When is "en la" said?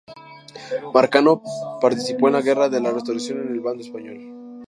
2.27-2.41